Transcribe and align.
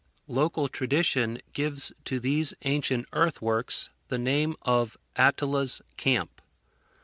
Local 0.25 0.67
tradition 0.67 1.43
gives 1.53 1.93
to 2.05 2.19
these 2.19 2.55
ancient 2.63 3.05
earthworks 3.13 3.89
the 4.07 4.17
name 4.17 4.55
of 4.63 4.97
Attila's 5.15 5.83
Camp. 5.95 6.41